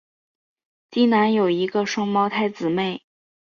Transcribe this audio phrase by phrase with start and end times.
[0.89, 3.03] 基南有一个双胞胎姊妹。